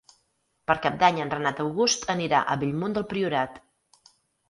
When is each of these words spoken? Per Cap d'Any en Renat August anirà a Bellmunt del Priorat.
Per 0.71 0.75
Cap 0.85 0.97
d'Any 1.03 1.19
en 1.27 1.35
Renat 1.35 1.63
August 1.65 2.09
anirà 2.17 2.43
a 2.43 2.59
Bellmunt 2.65 2.99
del 2.99 3.09
Priorat. 3.15 3.65